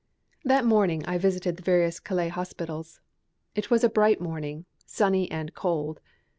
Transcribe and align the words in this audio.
That 0.43 0.65
morning 0.65 1.05
I 1.05 1.19
visited 1.19 1.57
the 1.57 1.61
various 1.61 1.99
Calais 1.99 2.29
hospitals. 2.29 2.99
It 3.53 3.69
was 3.69 3.83
a 3.83 3.87
bright 3.87 4.19
morning, 4.19 4.65
sunny 4.83 5.29
and 5.29 5.53
cold. 5.53 6.01